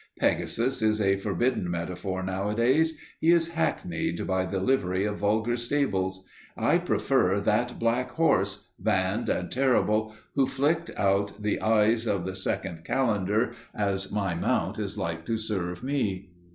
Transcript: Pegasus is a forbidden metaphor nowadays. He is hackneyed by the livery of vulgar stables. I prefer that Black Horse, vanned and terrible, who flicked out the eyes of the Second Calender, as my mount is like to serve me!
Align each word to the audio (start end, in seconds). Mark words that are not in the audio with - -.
Pegasus 0.17 0.81
is 0.81 0.99
a 0.99 1.15
forbidden 1.17 1.69
metaphor 1.69 2.23
nowadays. 2.23 2.97
He 3.19 3.29
is 3.29 3.49
hackneyed 3.49 4.25
by 4.25 4.47
the 4.47 4.59
livery 4.59 5.05
of 5.05 5.17
vulgar 5.17 5.55
stables. 5.57 6.25
I 6.57 6.79
prefer 6.79 7.39
that 7.41 7.77
Black 7.77 8.09
Horse, 8.09 8.69
vanned 8.83 9.29
and 9.29 9.51
terrible, 9.51 10.15
who 10.33 10.47
flicked 10.47 10.89
out 10.97 11.43
the 11.43 11.61
eyes 11.61 12.07
of 12.07 12.25
the 12.25 12.35
Second 12.35 12.83
Calender, 12.83 13.53
as 13.75 14.11
my 14.11 14.33
mount 14.33 14.79
is 14.79 14.97
like 14.97 15.23
to 15.27 15.37
serve 15.37 15.83
me! 15.83 16.31